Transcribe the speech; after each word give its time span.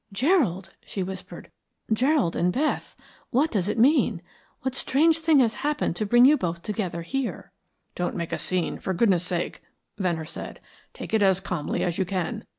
"Gerald," 0.11 0.71
she 0.83 1.03
whispered. 1.03 1.51
"Gerald 1.93 2.35
and 2.35 2.51
Beth. 2.51 2.95
What 3.29 3.51
does 3.51 3.67
it 3.69 3.77
mean? 3.77 4.23
What 4.63 4.73
strange 4.73 5.19
thing 5.19 5.37
has 5.41 5.53
happened 5.53 5.95
to 5.97 6.07
bring 6.07 6.25
you 6.25 6.37
both 6.37 6.63
together 6.63 7.03
here." 7.03 7.51
"Don't 7.93 8.15
make 8.15 8.31
a 8.31 8.39
scene, 8.39 8.79
for 8.79 8.95
goodness' 8.95 9.23
sake," 9.23 9.61
Venner 9.99 10.25
said. 10.25 10.59
"Take 10.95 11.13
it 11.13 11.21
as 11.21 11.39
calmly 11.39 11.83
as 11.83 11.99
you 11.99 12.05
can. 12.05 12.45